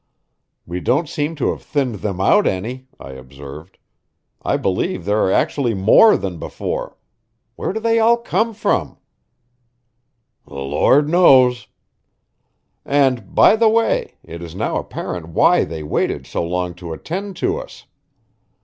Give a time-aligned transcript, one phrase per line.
[0.65, 3.77] "We don't seem to have thinned them out any," I observed.
[4.41, 6.97] "I believe there are actually more than before.
[7.55, 8.97] Where do they all come from?"
[10.47, 11.67] "The Lord knows!"
[12.83, 17.35] "And, by the way, it is now apparent why they waited so long to attend
[17.35, 17.85] to us.